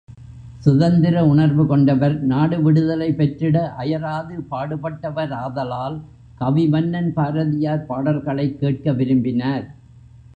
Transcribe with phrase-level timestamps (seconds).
[0.59, 6.01] சுதந்திர உணர்வு கொண்டவர், நாடு விடுதலை பெற்றிட அயராது பாடுபட்டவராதலால்,
[6.39, 9.75] கவிமன்னன் பாரதியார் பாடல்களைக் கேட்க விரும்பினார்.